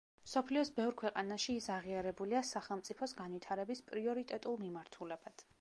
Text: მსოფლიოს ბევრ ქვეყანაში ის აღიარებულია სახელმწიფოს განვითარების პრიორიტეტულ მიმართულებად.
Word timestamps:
მსოფლიოს 0.27 0.71
ბევრ 0.79 0.95
ქვეყანაში 1.01 1.55
ის 1.59 1.67
აღიარებულია 1.75 2.43
სახელმწიფოს 2.53 3.15
განვითარების 3.23 3.87
პრიორიტეტულ 3.93 4.63
მიმართულებად. 4.67 5.49